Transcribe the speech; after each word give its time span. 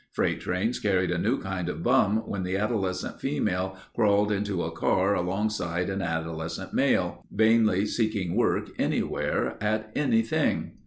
Freight 0.13 0.39
trains 0.41 0.79
carried 0.79 1.11
a 1.11 1.17
new 1.19 1.37
kind 1.39 1.69
of 1.69 1.83
bum 1.83 2.23
when 2.25 2.41
the 2.41 2.57
adolescent 2.57 3.21
female 3.21 3.77
crawled 3.95 4.31
into 4.31 4.63
a 4.63 4.71
car 4.71 5.13
alongside 5.13 5.91
an 5.91 6.01
adolescent 6.01 6.73
male, 6.73 7.23
vainly 7.31 7.85
seeking 7.85 8.35
work 8.35 8.69
anywhere 8.79 9.57
at 9.63 9.91
anything. 9.95 10.71